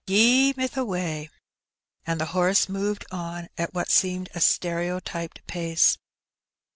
"Gee, 0.07 0.55
meth 0.57 0.77
a 0.77 0.83
way," 0.83 1.29
and 2.07 2.19
the 2.19 2.25
horse 2.33 2.67
moved 2.67 3.05
on 3.11 3.49
at 3.55 3.75
what 3.75 3.91
seemed 3.91 4.29
a 4.33 4.41
stereotyped 4.41 5.45
pace. 5.45 5.95